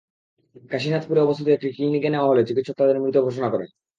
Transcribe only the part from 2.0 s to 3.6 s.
নেওয়া হলে চিকিৎসক তাদের মৃত ঘোষণা